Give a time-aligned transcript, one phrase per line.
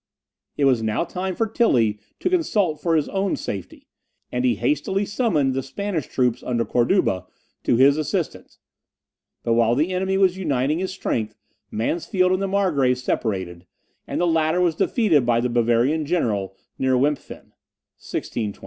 [0.57, 3.87] It was now time for Tilly to consult for his own safety,
[4.31, 7.27] and he hastily summoned the Spanish troops, under Corduba,
[7.65, 8.57] to his assistance.
[9.43, 11.35] But while the enemy was uniting his strength,
[11.69, 13.67] Mansfeld and the Margrave separated,
[14.07, 17.51] and the latter was defeated by the Bavarian general near Wimpfen
[18.01, 18.59] (1622).